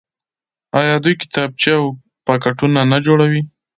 [0.79, 1.83] آیا دوی کتابچې او
[2.27, 3.41] پاکټونه نه جوړوي؟